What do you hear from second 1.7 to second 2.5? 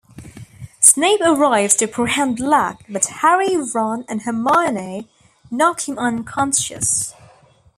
to apprehend